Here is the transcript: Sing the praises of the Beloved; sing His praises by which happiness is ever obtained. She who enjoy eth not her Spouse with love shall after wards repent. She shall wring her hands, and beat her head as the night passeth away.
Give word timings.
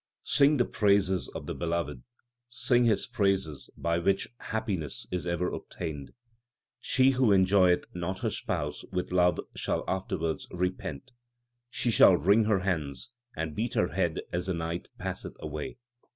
Sing 0.23 0.57
the 0.57 0.65
praises 0.65 1.29
of 1.35 1.45
the 1.45 1.53
Beloved; 1.53 2.01
sing 2.49 2.85
His 2.85 3.05
praises 3.05 3.69
by 3.77 3.99
which 3.99 4.27
happiness 4.39 5.05
is 5.11 5.27
ever 5.27 5.51
obtained. 5.53 6.11
She 6.79 7.11
who 7.11 7.31
enjoy 7.31 7.73
eth 7.73 7.83
not 7.93 8.17
her 8.21 8.31
Spouse 8.31 8.83
with 8.91 9.11
love 9.11 9.39
shall 9.55 9.83
after 9.87 10.17
wards 10.17 10.47
repent. 10.49 11.11
She 11.69 11.91
shall 11.91 12.17
wring 12.17 12.45
her 12.45 12.61
hands, 12.61 13.11
and 13.35 13.53
beat 13.55 13.75
her 13.75 13.89
head 13.89 14.21
as 14.33 14.47
the 14.47 14.55
night 14.55 14.89
passeth 14.97 15.37
away. 15.39 15.77